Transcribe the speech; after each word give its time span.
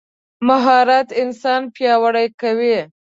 مهارت 0.47 1.07
انسان 1.21 1.61
پیاوړی 1.75 2.27
کوي. 2.41 2.77